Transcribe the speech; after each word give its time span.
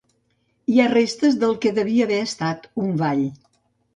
Hi 0.75 0.79
ha 0.81 0.87
restes 0.93 1.37
del 1.43 1.53
que 1.65 1.73
devia 1.77 2.07
haver 2.09 2.19
estat 2.29 2.65
un 2.85 2.89
vall. 3.03 3.25